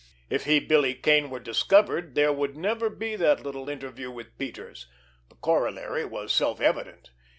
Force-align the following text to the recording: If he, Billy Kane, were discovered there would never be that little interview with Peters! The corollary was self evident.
If 0.31 0.45
he, 0.45 0.59
Billy 0.59 0.95
Kane, 0.95 1.29
were 1.29 1.39
discovered 1.39 2.15
there 2.15 2.33
would 2.33 2.57
never 2.57 2.89
be 2.89 3.15
that 3.17 3.43
little 3.43 3.69
interview 3.69 4.09
with 4.09 4.35
Peters! 4.39 4.87
The 5.29 5.35
corollary 5.35 6.05
was 6.05 6.33
self 6.33 6.59
evident. 6.59 7.11